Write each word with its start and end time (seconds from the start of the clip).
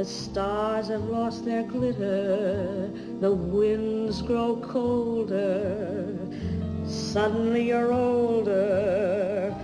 the 0.00 0.06
stars 0.06 0.88
have 0.88 1.04
lost 1.10 1.44
their 1.44 1.62
glitter, 1.62 2.90
the 3.20 3.30
winds 3.30 4.22
grow 4.22 4.56
colder, 4.56 6.16
suddenly 6.86 7.68
you're 7.68 7.92
older, 7.92 9.54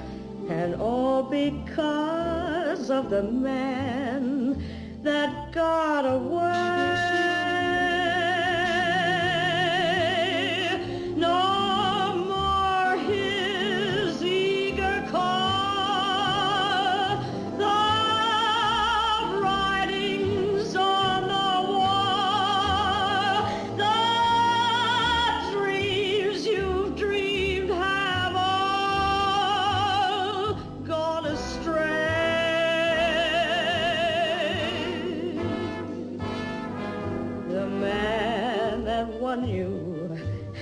and 0.51 0.75
all 0.75 1.23
because 1.23 2.91
of 2.91 3.09
the 3.09 3.23
man 3.23 3.96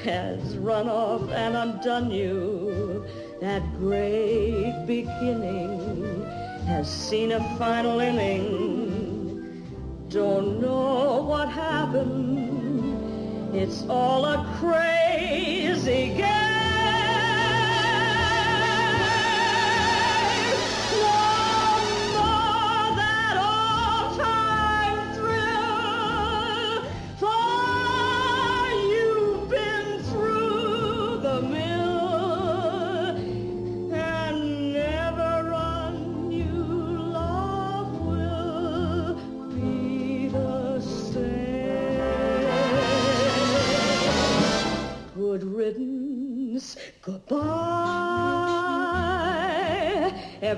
has 0.04 0.56
run 0.58 0.88
off 0.88 1.28
and 1.30 1.56
undone 1.56 2.10
you. 2.10 3.04
That 3.40 3.62
great 3.78 4.84
beginning 4.86 6.24
has 6.66 6.90
seen 6.90 7.32
a 7.32 7.40
final 7.58 8.00
inning. 8.00 9.64
Don't 10.08 10.60
know 10.60 11.22
what 11.22 11.48
happened. 11.48 13.54
It's 13.54 13.84
all 13.88 14.26
a 14.26 14.44
crazy 14.60 16.14
game. 16.14 16.43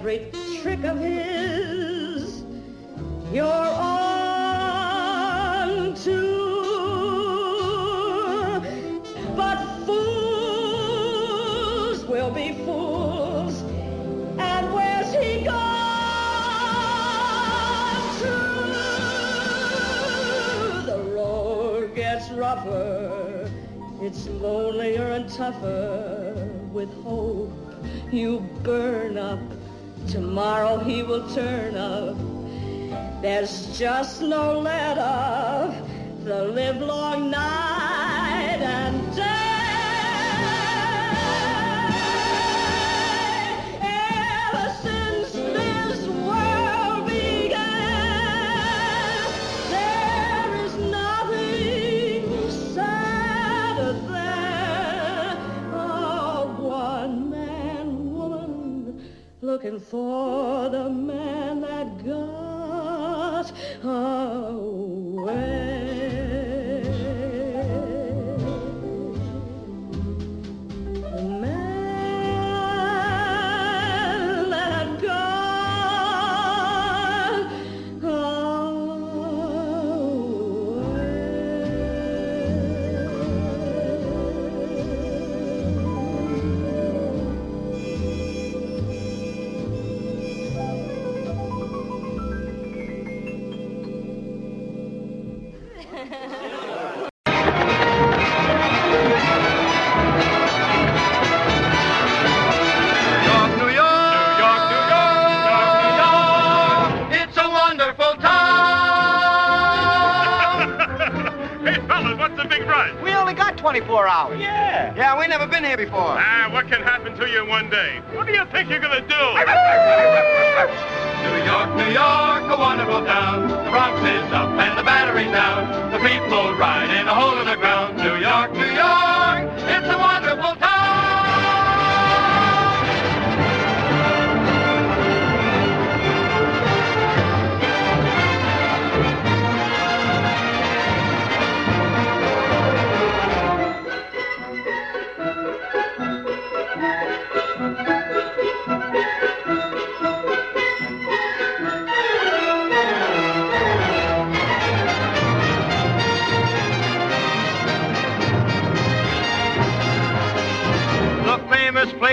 Every 0.08 0.30
trick 0.62 0.84
of 0.84 1.00
his, 1.00 2.44
you're 3.32 3.44
on 3.44 4.06
to. 5.96 6.20
But 9.34 9.58
fools 9.84 10.94
will 12.04 12.30
be 12.30 12.52
fools. 12.64 13.62
And 14.38 14.72
where's 14.72 15.12
he 15.12 15.42
gone 15.42 15.56
to? 18.20 18.30
The 20.86 21.02
road 21.16 21.96
gets 21.96 22.30
rougher. 22.30 23.50
It's 24.00 24.28
lonelier 24.28 25.10
and 25.10 25.28
tougher. 25.28 26.48
With 26.72 26.94
hope, 27.02 27.50
you 28.12 28.38
burn 28.62 29.18
up. 29.18 29.55
Tomorrow 30.08 30.78
he 30.78 31.02
will 31.02 31.28
turn 31.34 31.76
up. 31.76 32.16
There's 33.22 33.76
just 33.78 34.22
no 34.22 34.60
let 34.60 34.98
up. 34.98 35.74
The 36.24 36.44
livelong 36.44 37.30
night 37.30 37.75
looking 59.56 59.80
for 59.80 60.68
the 60.68 60.90
man 60.90 61.62
that 61.62 62.04
got 62.04 63.50
away. 63.82 65.65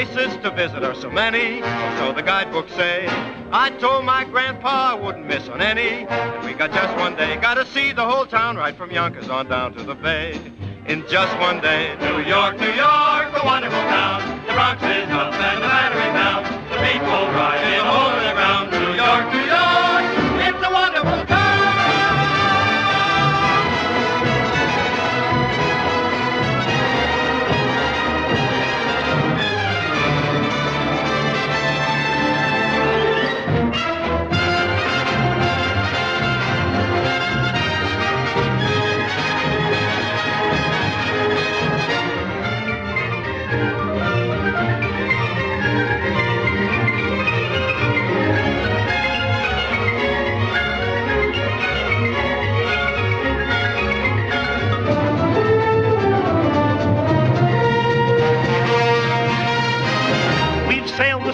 Places 0.05 0.35
to 0.43 0.51
visit 0.51 0.83
are 0.83 0.95
so 0.95 1.09
many, 1.09 1.61
so 1.97 2.11
the 2.11 2.21
guidebooks 2.21 2.73
say. 2.73 3.05
I 3.51 3.69
told 3.79 4.03
my 4.05 4.25
grandpa 4.25 4.91
I 4.91 4.93
wouldn't 4.95 5.25
miss 5.25 5.47
on 5.47 5.61
any, 5.61 6.05
and 6.07 6.45
we 6.45 6.53
got 6.53 6.73
just 6.73 6.93
one 6.97 7.15
day. 7.15 7.37
Got 7.37 7.53
to 7.55 7.65
see 7.67 7.93
the 7.93 8.03
whole 8.05 8.25
town 8.25 8.57
right 8.57 8.75
from 8.75 8.91
Yonkers 8.91 9.29
on 9.29 9.47
down 9.47 9.73
to 9.75 9.83
the 9.83 9.95
bay. 9.95 10.39
in 10.87 11.07
just 11.07 11.37
one 11.39 11.61
day. 11.61 11.95
New 12.01 12.19
York, 12.27 12.59
New 12.59 12.73
York, 12.73 13.31
the 13.33 13.41
wonderful 13.45 13.79
town. 13.87 14.45
The 14.45 14.53
Bronx 14.53 14.83
is 14.83 15.09
up 15.09 15.33
and 15.33 15.63
the 15.63 15.67
battery's 15.67 16.13
down. 16.19 16.43
The 16.69 16.77
people 16.83 17.23
ride 17.31 17.63
in 17.63 18.19
a 18.19 18.22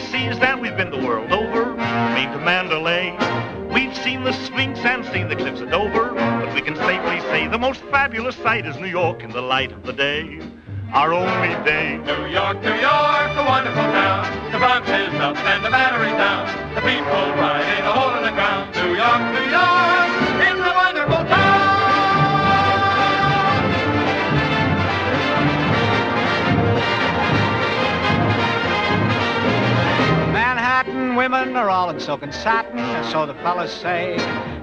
seas 0.08 0.38
and 0.39 0.62
we've 0.62 0.75
been 0.77 0.91
the 0.91 0.98
world 0.98 1.32
over, 1.32 1.74
been 1.74 2.32
to 2.32 2.39
Mandalay. 2.39 3.12
We've 3.74 3.96
seen 3.98 4.24
the 4.24 4.34
Sphinx 4.34 4.79
and 4.79 5.06
seen 5.06 5.27
the 5.27 5.36
cliffs 5.36 5.62
of 5.62 5.70
Dover, 5.70 6.13
but 6.13 6.53
we 6.53 6.62
can 6.62 6.75
safely 6.75 7.20
say 7.32 7.48
the 7.48 7.58
most 7.58 7.82
fabulous 7.91 8.36
sight 8.38 8.65
is 8.65 8.75
New 8.77 8.88
York 8.88 9.24
in 9.24 9.32
the 9.32 9.41
light 9.41 9.72
of 9.72 9.84
the 9.84 9.94
day. 9.94 10.39
Our 10.94 11.13
only 11.13 11.53
day. 11.65 11.98
New 11.98 12.25
York, 12.27 12.62
New 12.62 12.74
York, 12.74 13.32
a 13.38 13.46
wonderful 13.46 13.84
town. 13.94 14.51
The 14.51 14.58
Bronx 14.58 14.89
is 14.89 15.13
up 15.20 15.38
and 15.38 15.63
the 15.63 15.70
battery's 15.70 16.13
down. 16.13 16.48
The 16.74 16.82
people 16.82 17.36
ride 17.38 17.77
in 17.77 17.86
a 17.86 17.91
hole 17.91 18.18
in 18.18 18.24
the 18.24 18.32
ground. 18.32 18.74
New 18.75 18.96
York, 18.96 19.22
New 19.38 19.51
York, 19.51 20.50
it's 20.50 20.60
a 20.60 20.74
wonderful 20.75 21.25
town. 21.25 21.49
Women 31.20 31.58
are 31.58 31.70
all 31.70 31.90
in 31.90 32.00
silk 32.00 32.24
and 32.24 32.34
satin, 32.34 32.80
and 32.80 33.06
so 33.08 33.26
the 33.26 33.34
fellas 33.44 33.74
say. 33.74 34.16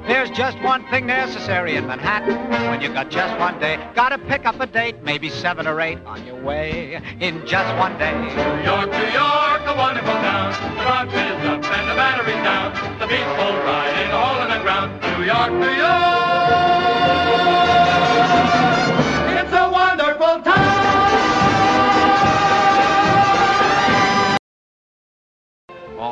There's 0.07 0.31
just 0.31 0.59
one 0.63 0.89
thing 0.89 1.05
necessary 1.05 1.77
in 1.77 1.87
Manhattan 1.87 2.35
when 2.71 2.81
you 2.81 2.89
got 2.89 3.11
just 3.11 3.39
one 3.39 3.61
day. 3.61 3.77
Gotta 3.95 4.17
pick 4.17 4.47
up 4.47 4.59
a 4.59 4.67
date, 4.67 5.03
maybe 5.03 5.29
seven 5.29 5.67
or 5.67 5.79
eight 5.83 5.99
on 6.07 6.25
your 6.25 6.43
way 6.43 6.99
in 7.21 7.47
just 7.47 7.77
one 7.77 7.99
day. 7.99 8.11
New 8.11 8.65
York, 8.65 8.91
New 8.91 9.11
York, 9.13 9.63
a 9.67 9.75
wonderful 9.77 10.15
town. 10.15 10.53
The 10.79 10.83
Bronx 10.83 11.13
is 11.13 11.45
up 11.45 11.63
and 11.77 11.91
the 11.91 11.95
battery's 11.95 12.43
down. 12.43 12.73
The 13.01 13.07
people 13.07 13.53
ride 13.69 13.99
in 14.03 14.11
a 14.11 14.19
hole 14.19 14.41
in 14.41 14.49
the 14.57 14.61
ground. 14.65 14.89
New 15.03 15.25
York, 15.27 15.53
New 15.53 15.77
York, 15.77 16.17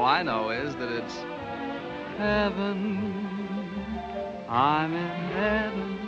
All 0.05 0.11
I 0.11 0.23
know 0.23 0.51
is 0.51 0.77
that 0.77 0.93
it's 0.93 1.17
heaven. 2.19 3.25
I'm 4.51 4.93
in 4.93 5.09
heaven. 5.33 5.99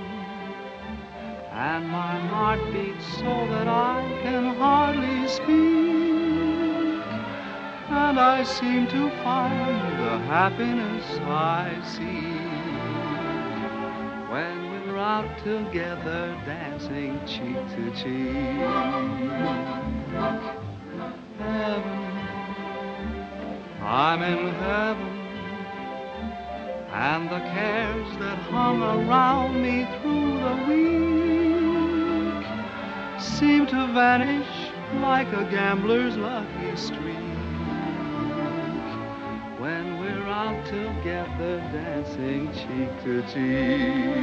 And 1.51 1.89
my 1.89 2.19
heart 2.29 2.61
beats 2.75 3.07
so 3.15 3.47
that 3.53 3.67
I 3.67 4.03
can 4.23 4.55
hardly 4.57 5.27
speak. 5.29 5.49
And 7.89 8.21
I 8.21 8.45
seem 8.45 8.87
to 8.89 9.09
find 9.25 9.99
the 9.99 10.19
happiness 10.29 11.19
I 11.23 11.81
seek 11.95 12.53
when 14.31 14.73
we're 14.73 14.99
out 14.99 15.39
together 15.39 16.39
dancing 16.45 17.19
cheek 17.25 17.57
to 17.77 17.91
cheek. 17.97 18.37
Heaven. 21.39 22.16
I'm 23.87 24.21
in 24.21 24.53
heaven, 24.55 25.21
and 26.91 27.31
the 27.31 27.39
cares 27.39 28.19
that 28.19 28.37
hung 28.51 28.83
around 28.83 29.63
me 29.63 29.87
through 30.03 30.41
the 30.41 30.57
week 30.67 32.45
seem 33.21 33.65
to 33.69 33.87
vanish 33.95 34.49
like 35.01 35.29
a 35.29 35.45
gambler's 35.53 36.17
lucky 36.17 36.75
streak 36.75 37.17
when 39.61 40.01
we're 40.01 40.27
out 40.27 40.67
together 40.67 41.61
dancing 41.73 42.53
cheek 42.55 42.91
to 43.05 43.23
cheek. 43.33 44.17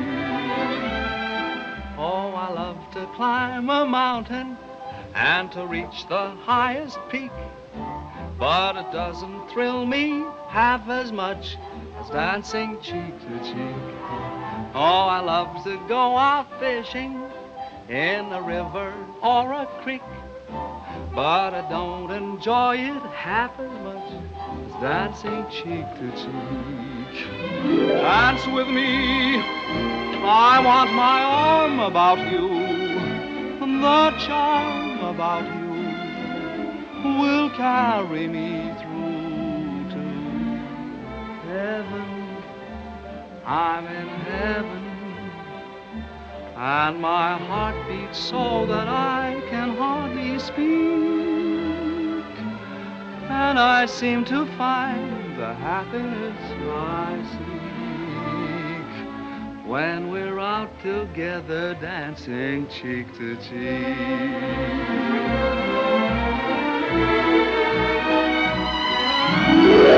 Oh, 1.97 2.33
I 2.35 2.51
love 2.51 2.91
to 2.91 3.05
climb 3.15 3.69
a 3.69 3.85
mountain 3.85 4.57
and 5.15 5.49
to 5.53 5.65
reach 5.65 6.05
the 6.09 6.31
highest 6.31 6.99
peak. 7.09 7.31
But 8.39 8.75
it 8.75 8.91
doesn't 8.91 9.49
thrill 9.49 9.85
me 9.85 10.25
half 10.47 10.89
as 10.89 11.11
much 11.11 11.57
as 11.99 12.09
dancing 12.09 12.79
cheek 12.81 13.19
to 13.19 13.39
cheek. 13.39 13.95
Oh, 14.75 15.07
I 15.09 15.19
love 15.19 15.63
to 15.63 15.77
go 15.87 16.17
out 16.17 16.47
fishing 16.59 17.21
in 17.89 18.31
a 18.31 18.41
river 18.41 18.93
or 19.21 19.53
a 19.53 19.65
creek. 19.83 20.01
But 21.13 21.53
I 21.53 21.67
don't 21.69 22.11
enjoy 22.11 22.77
it 22.77 23.01
half 23.11 23.59
as 23.59 23.71
much 23.83 24.11
as 24.65 24.81
dancing 24.81 25.45
cheek 25.51 25.85
to 25.99 26.11
cheek. 26.17 27.87
Dance 27.87 28.45
with 28.47 28.67
me. 28.67 29.37
I 30.25 30.59
want 30.63 30.91
my 30.93 31.21
arm 31.21 31.79
about 31.79 32.19
you. 32.31 32.73
The 33.59 34.11
charm 34.25 34.99
about 34.99 35.43
you 35.55 35.62
will 37.03 37.49
carry 37.51 38.27
me 38.27 38.73
through 38.79 39.89
to 39.91 40.03
heaven. 41.47 42.37
I'm 43.45 43.85
in 43.87 44.07
heaven, 44.07 44.83
and 46.55 47.01
my 47.01 47.37
heart 47.37 47.75
beats 47.87 48.17
so 48.17 48.65
that 48.67 48.87
I 48.87 49.41
can 49.49 49.75
hardly 49.75 50.39
speak. 50.39 50.63
And 53.29 53.59
I 53.59 53.85
seem 53.85 54.23
to 54.25 54.45
find 54.57 55.37
the 55.37 55.53
happiness 55.55 56.37
I 56.71 57.21
seek 57.31 57.73
when 59.67 60.11
we're 60.11 60.39
out 60.39 60.69
together 60.81 61.73
dancing 61.75 62.67
cheek 62.67 63.13
to 63.17 63.35
cheek. 63.37 63.97
Yeah. 69.63 69.92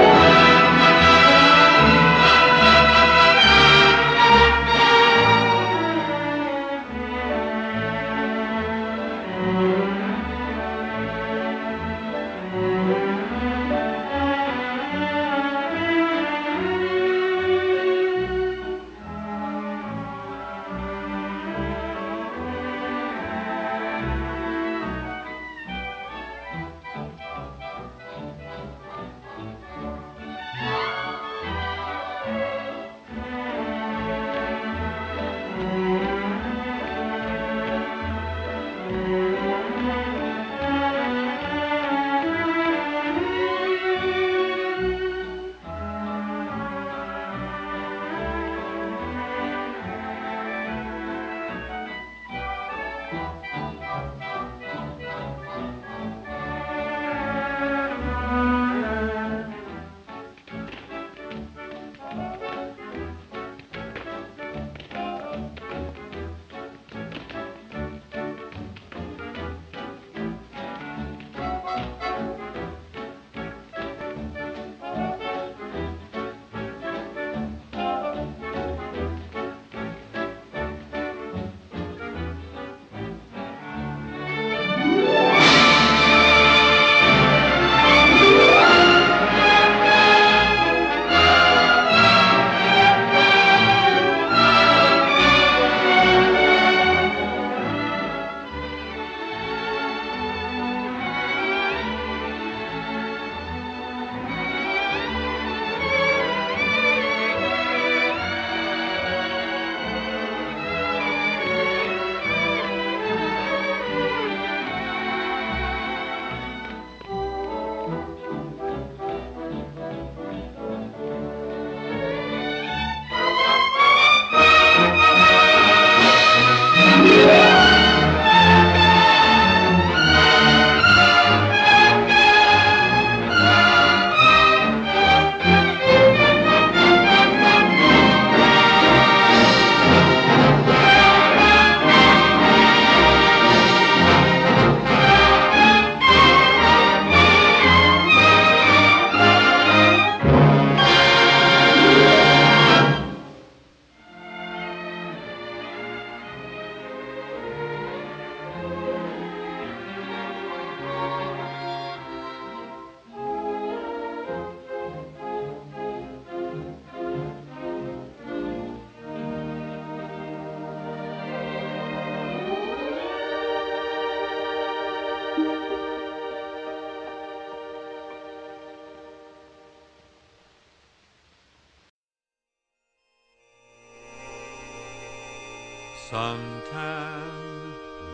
Suntan, 186.15 187.21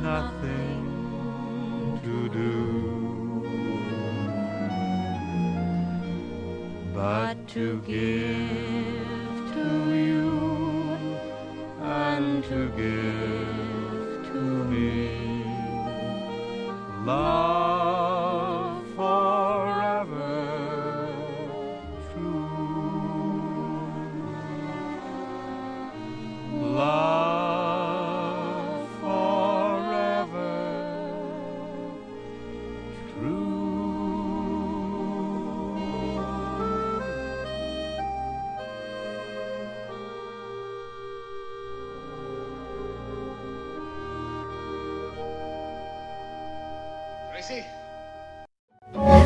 Nothing 0.09 0.85
to 2.05 2.17
do. 2.41 2.53
But 6.95 7.37
to 7.49 7.65
give 7.83 8.58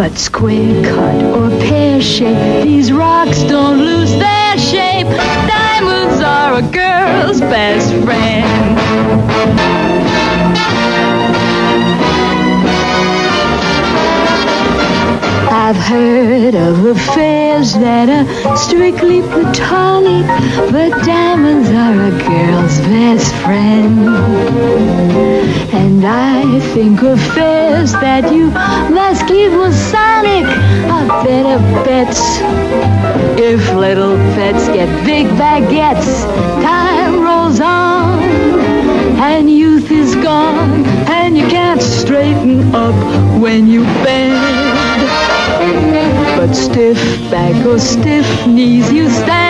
But 0.00 0.16
square 0.16 0.82
cut 0.82 1.22
or 1.36 1.50
pear 1.60 2.00
shape, 2.00 2.64
these 2.64 2.90
rocks 2.90 3.42
don't 3.42 3.80
lose 3.80 4.10
their 4.12 4.56
shape. 4.56 5.06
Diamonds 5.06 6.22
are 6.22 6.54
a 6.54 6.62
girl's 6.62 7.40
best 7.42 7.92
friend. 8.02 8.80
I've 15.70 15.76
heard 15.76 16.56
of 16.56 16.84
affairs 16.84 17.74
that 17.74 18.08
are 18.08 18.56
strictly 18.56 19.22
platonic, 19.22 20.26
but 20.72 20.90
diamonds 21.06 21.68
are 21.70 22.06
a 22.06 22.10
girl's 22.10 22.80
best 22.90 23.32
friend. 23.36 24.08
And 25.72 26.04
I 26.04 26.58
think 26.74 27.00
affairs 27.02 27.92
that 27.92 28.32
you 28.32 28.50
must 28.50 29.28
keep 29.28 29.52
Masonic 29.52 30.46
are 30.90 31.24
better 31.24 31.58
bets. 31.84 32.18
If 33.38 33.72
little 33.72 34.16
pets 34.34 34.66
get 34.66 34.88
big 35.06 35.28
baguettes, 35.38 36.24
time 36.64 37.22
rolls 37.22 37.60
on 37.60 38.18
and 39.22 39.48
youth 39.48 39.88
is 39.92 40.16
gone, 40.16 40.84
and 41.06 41.38
you 41.38 41.46
can't 41.46 41.80
straighten 41.80 42.74
up 42.74 43.40
when 43.40 43.68
you 43.68 43.84
bend. 44.02 44.49
But 46.40 46.54
stiff 46.54 46.96
back 47.30 47.66
or 47.66 47.78
stiff 47.78 48.46
knees, 48.46 48.90
you 48.90 49.10
stand 49.10 49.49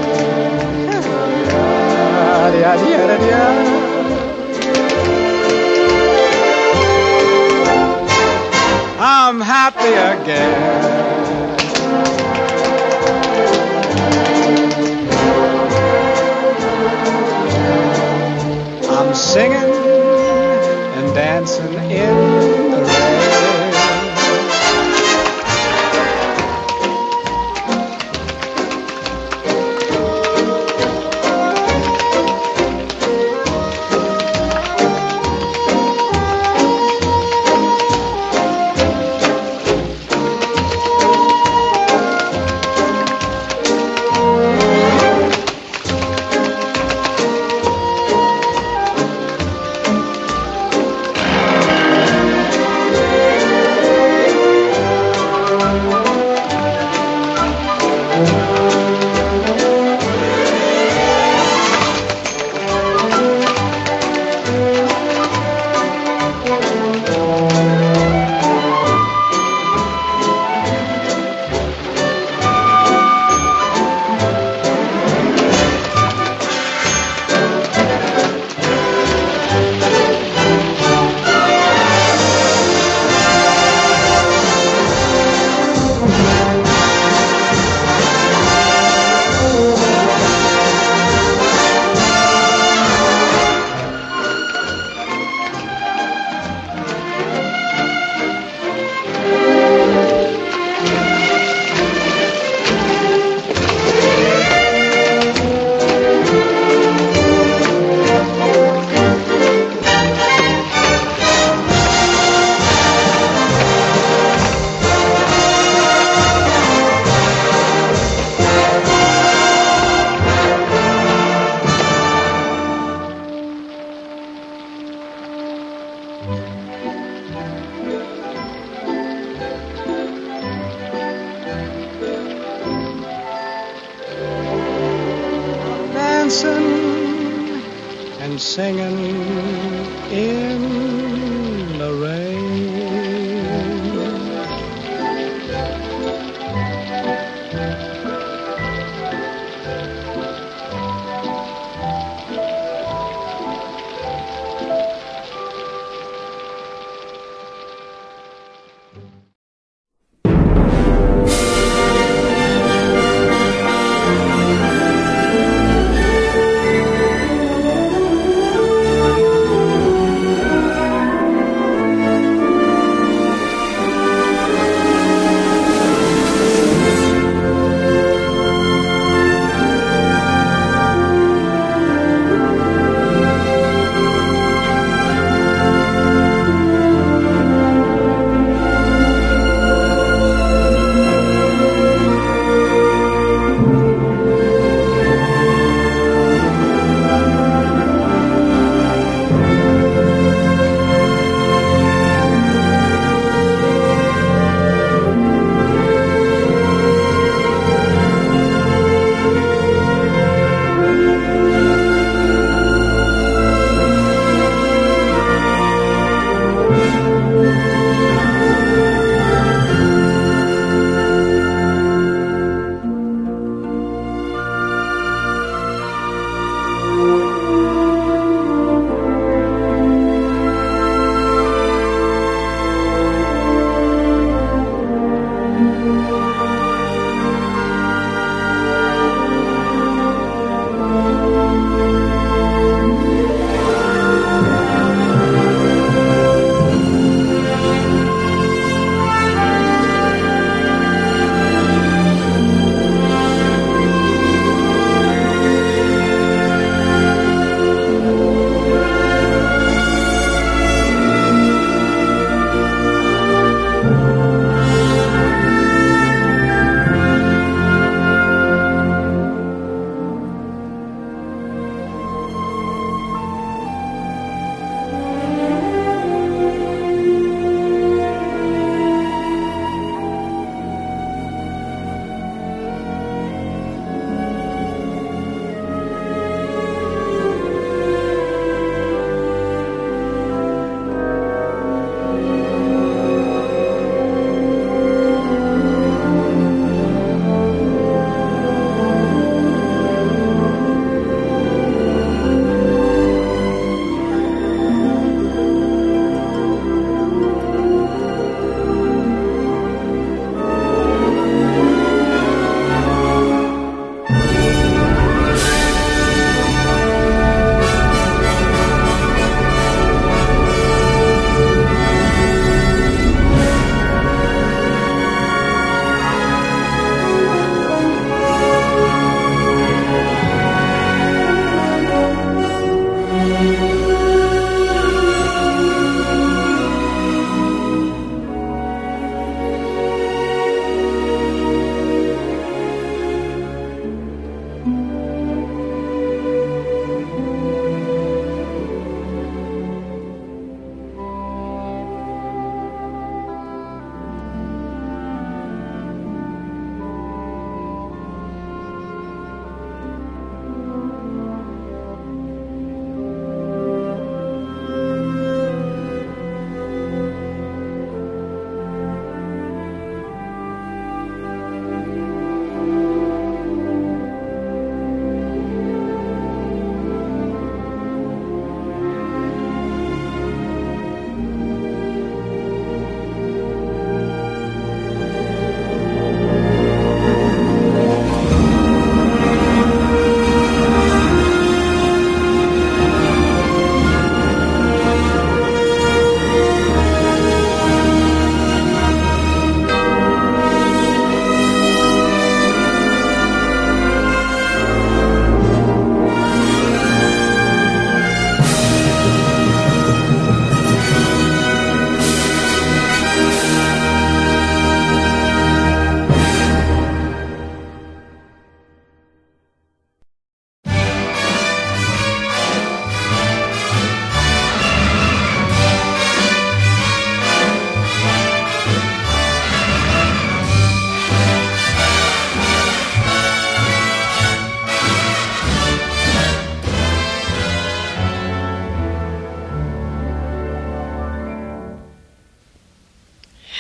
I'm 9.05 9.41
happy 9.41 9.93
again. 9.93 10.83
I'm 18.89 19.15
singing 19.15 20.42
dancing 21.15 21.75
in 21.91 22.72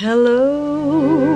Hello, 0.02 1.31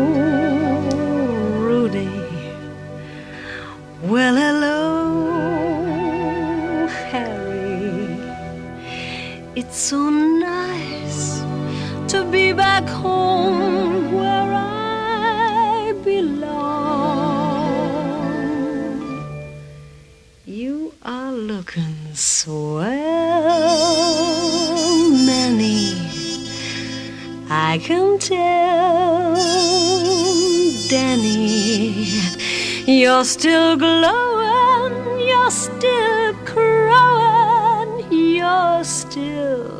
you're 33.16 33.24
still 33.24 33.76
glowing, 33.78 35.20
you're 35.26 35.50
still 35.50 36.34
crowing, 36.44 38.12
you're 38.12 38.84
still 38.84 39.70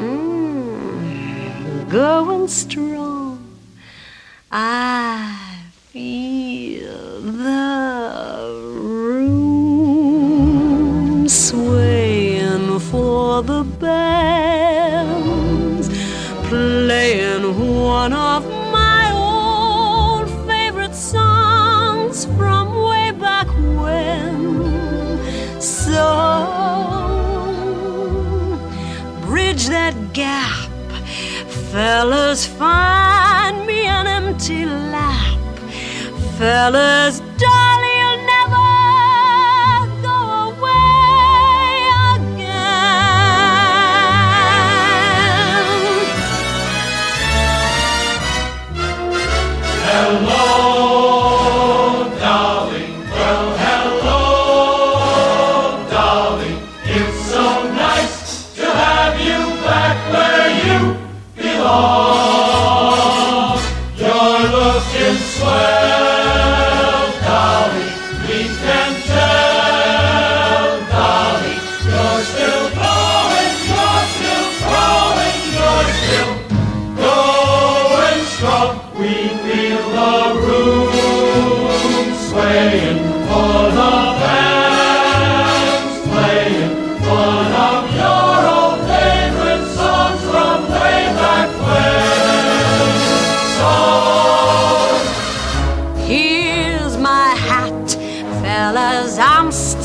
mm, 0.00 1.88
going 1.88 2.48
strong. 2.48 3.01
Fellas, 31.72 32.46
find 32.46 33.66
me 33.66 33.86
an 33.86 34.06
empty 34.06 34.66
lap, 34.66 35.38
fellas, 36.36 37.22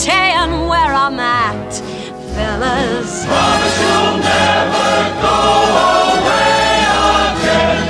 I'm 0.06 0.68
where 0.68 0.94
I'm 0.94 1.20
at, 1.20 1.74
fellas. 2.36 3.26
promise 3.26 3.80
you'll 3.82 4.18
never 4.20 4.92
go 5.24 5.38
away 6.14 6.54
again. 7.34 7.82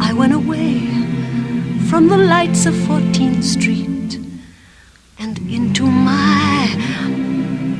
I 0.00 0.12
went 0.14 0.32
away 0.32 0.80
from 1.90 2.08
the 2.08 2.16
lights 2.16 2.64
of 2.64 2.72
14th 2.74 3.44
Street 3.44 4.18
and 5.18 5.38
into 5.50 5.84
my 5.86 6.70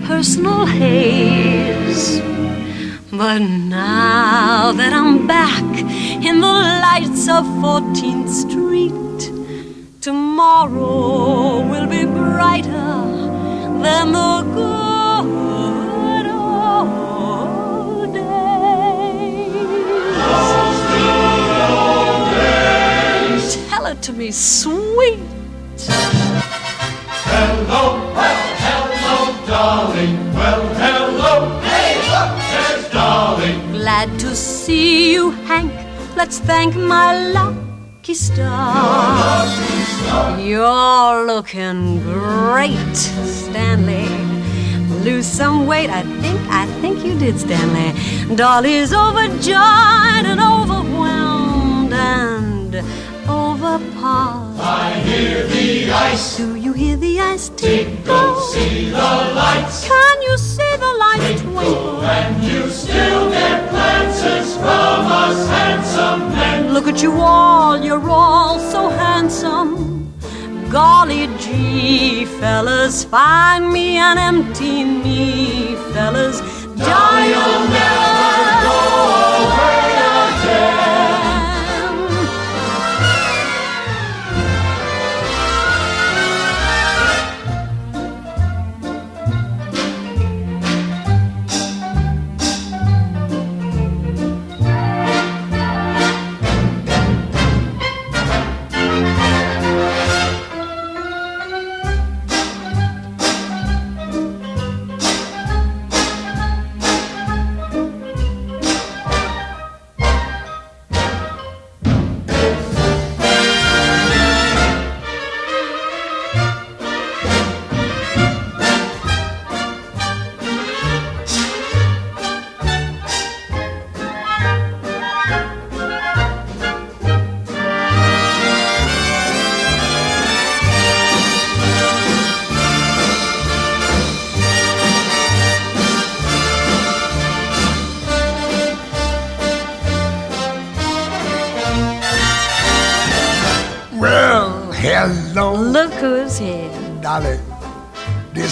personal 0.06 0.66
haze. 0.66 2.20
But 3.10 3.38
now 3.38 4.72
that 4.72 4.92
I'm 4.92 5.26
back 5.26 5.64
in 6.34 6.40
the 6.40 6.46
lights 6.46 7.28
of 7.28 7.44
14th 7.62 8.28
Street, 8.28 9.22
tomorrow 10.00 11.60
will 11.70 11.86
be 11.86 12.04
brighter 12.04 12.94
than 13.84 14.12
the 14.12 14.42
good 14.58 16.26
old 16.26 18.12
days. 18.14 18.24
Tell 23.68 23.86
it 23.86 24.02
to 24.02 24.12
me, 24.12 24.30
sweet. 24.32 25.20
Hello, 27.30 27.82
well, 28.16 28.40
hello, 28.66 29.16
darling. 29.46 30.16
Well, 30.34 30.64
hello. 30.82 31.34
Hey, 31.60 31.94
look, 32.12 32.30
there's 32.52 32.86
darling. 32.90 33.58
Glad 33.72 34.08
to 34.18 34.34
see 34.34 35.12
you. 35.12 35.33
Let's 36.24 36.38
thank 36.38 36.74
my 36.74 37.12
lucky 37.32 38.14
star. 38.14 39.46
You're 40.40 41.26
looking 41.26 42.00
great, 42.00 42.96
Stanley. 42.96 44.08
Lose 45.04 45.26
some 45.26 45.66
weight, 45.66 45.90
I 45.90 46.00
think, 46.22 46.40
I 46.48 46.64
think 46.80 47.04
you 47.04 47.18
did, 47.18 47.38
Stanley. 47.38 47.92
Dolly's 48.36 48.94
overjoyed 48.94 50.24
and 50.24 50.40
overwhelmed 50.40 51.92
and 51.92 52.74
overpowered. 53.28 54.60
I 54.60 54.94
hear 55.04 55.46
the 55.46 55.92
ice 55.92 56.38
Do 56.38 56.56
you 56.56 56.72
hear 56.72 56.96
the 56.96 57.20
ice 57.20 57.50
tinkle? 57.50 58.40
see 58.40 58.88
the 58.88 58.96
lights. 58.96 59.86
Can 59.86 60.22
you 60.22 60.38
see 60.38 60.63
lights 60.98 61.42
twinkle? 61.42 62.00
And 62.02 62.44
you 62.44 62.68
still 62.70 63.30
get 63.30 63.70
glances 63.70 64.56
from 64.56 65.06
us 65.22 65.48
handsome 65.48 66.30
men. 66.30 66.72
Look 66.72 66.86
at 66.86 67.02
you 67.02 67.12
all, 67.20 67.82
you're 67.84 68.08
all 68.08 68.58
so 68.58 68.88
handsome. 68.88 70.12
Golly 70.70 71.28
gee, 71.38 72.24
fellas, 72.24 73.04
find 73.04 73.72
me 73.72 73.96
an 73.96 74.18
empty 74.18 74.84
me, 74.84 75.76
fellas. 75.92 76.40
Die, 76.76 78.13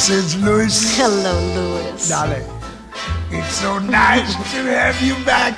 This 0.03 0.35
is 0.35 0.43
Louis. 0.43 0.97
Hello, 0.99 1.35
Louis. 1.55 2.09
Dolly. 2.09 2.43
It's 3.31 3.55
so 3.55 3.79
nice 3.79 4.35
to 4.51 4.63
have 4.67 5.01
you 5.01 5.15
back 5.25 5.55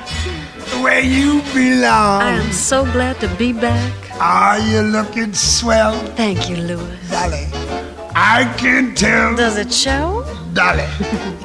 where 0.84 1.00
you 1.00 1.40
belong. 1.54 2.20
I 2.20 2.32
am 2.44 2.52
so 2.52 2.84
glad 2.92 3.18
to 3.20 3.28
be 3.36 3.54
back. 3.54 3.94
Are 4.20 4.58
you 4.58 4.82
looking 4.82 5.32
swell? 5.32 5.98
Thank 6.08 6.50
you, 6.50 6.56
Louis. 6.56 6.98
Dolly. 7.10 7.48
I 8.14 8.44
can 8.58 8.94
tell. 8.94 9.34
Does 9.34 9.56
it 9.56 9.72
show? 9.72 10.26
Dolly. 10.52 10.90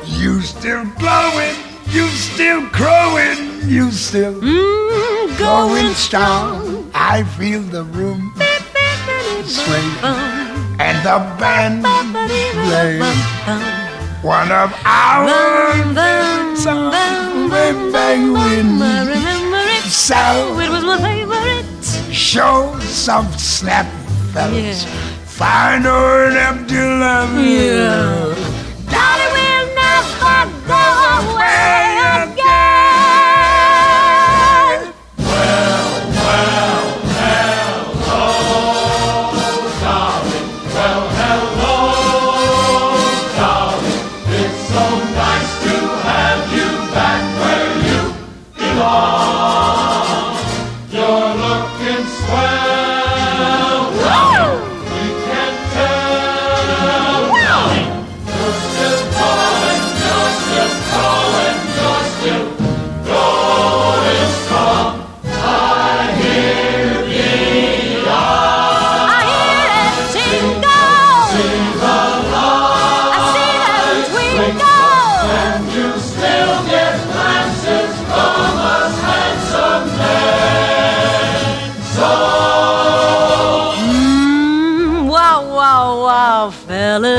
you 0.04 0.42
still 0.42 0.84
glowing. 1.00 1.56
You 1.88 2.06
still 2.10 2.68
crowing. 2.68 3.64
You 3.64 3.92
still 3.92 4.34
mm, 4.42 5.40
going 5.40 5.94
strong. 5.94 6.92
I 6.94 7.24
feel 7.24 7.62
the 7.62 7.86
room 7.86 8.34
sway 9.46 10.39
and 10.80 10.98
the 11.04 11.18
band 11.40 11.84
play 11.84 13.00
one 14.22 14.52
of 14.52 14.74
our 14.86 15.30
songs 16.56 17.52
when 17.52 17.92
bang 17.92 18.34
when 18.34 18.80
so 19.90 20.60
it 20.60 20.70
was 20.70 20.84
my 20.84 20.98
favorite. 20.98 21.66
show 22.14 22.78
soft 22.80 23.40
snap 23.40 23.88
fellas 24.34 24.86
find 25.26 25.86
her 25.86 26.30
an 26.30 26.38
empty 26.38 26.76
love 26.76 27.46
yeah. 27.46 28.29
Mm, 83.82 85.08
fellas. 86.52 87.16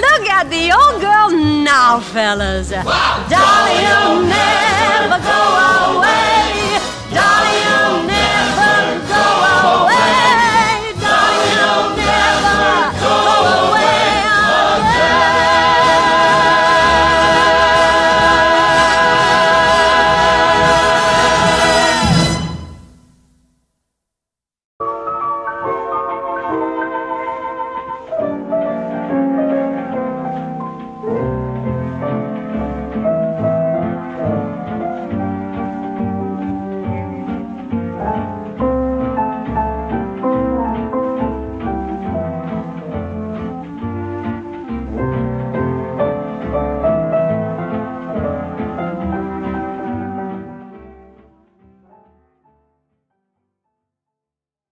Look 0.00 0.28
at 0.28 0.48
the 0.50 0.72
old 0.72 1.00
girl 1.00 1.30
now, 1.64 2.00
fellas. 2.00 2.70
Dolly, 2.70 3.76
you'll 3.82 4.22
never 4.22 5.18
go 5.24 5.40
away 5.98 6.13